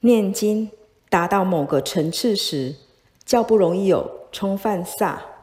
[0.00, 0.70] 念经
[1.08, 2.74] 达到某个层次时
[3.24, 5.35] 较不容易有冲犯煞。